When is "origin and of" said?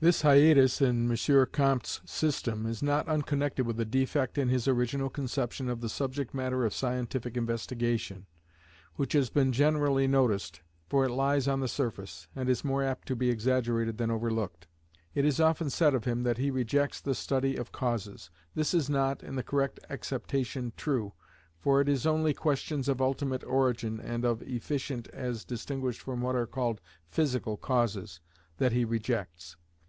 23.42-24.42